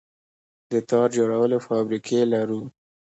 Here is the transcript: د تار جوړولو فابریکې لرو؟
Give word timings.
د 0.71 0.73
تار 0.89 1.07
جوړولو 1.17 1.57
فابریکې 1.67 2.19
لرو؟ 2.33 2.61